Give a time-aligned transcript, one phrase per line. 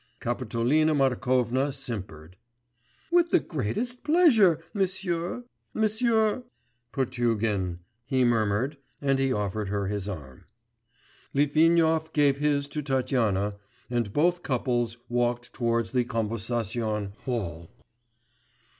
[0.19, 2.35] Kapitolina Markovna simpered.
[3.11, 5.43] 'With the greatest pleasure M'sieu...
[5.75, 6.43] M'sieu'
[6.91, 10.45] 'Potugin,' he murmured, and he offered her his arm.
[11.35, 13.57] Litvinov gave his to Tatyana,
[13.91, 17.69] and both couples walked towards the Konversation Hall.